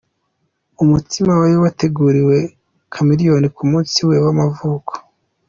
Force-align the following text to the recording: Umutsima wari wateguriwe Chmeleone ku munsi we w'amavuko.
Umutsima 0.83 1.31
wari 1.39 1.55
wateguriwe 1.63 2.37
Chmeleone 2.93 3.47
ku 3.55 3.63
munsi 3.71 3.97
we 4.07 4.17
w'amavuko. 4.25 4.93